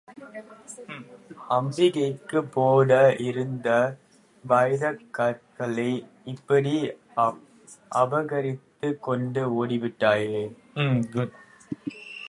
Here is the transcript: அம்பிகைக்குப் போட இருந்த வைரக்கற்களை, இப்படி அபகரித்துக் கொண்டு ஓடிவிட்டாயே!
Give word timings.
அம்பிகைக்குப் 1.49 2.49
போட 2.53 2.89
இருந்த 3.25 3.67
வைரக்கற்களை, 4.43 5.87
இப்படி 6.25 6.73
அபகரித்துக் 8.01 8.99
கொண்டு 9.01 9.43
ஓடிவிட்டாயே! 9.59 10.43